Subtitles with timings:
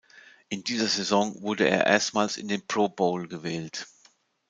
[0.49, 3.85] In dieser Saison wurde er erstmals in den Pro Bowl gewählt.